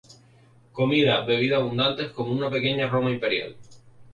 Comida, 0.71 1.19
bebida 1.27 1.57
abundantes, 1.57 2.09
como 2.11 2.31
en 2.31 2.39
una 2.39 2.49
pequeña 2.49 2.87
Roma 2.87 3.11
imperial. 3.11 3.55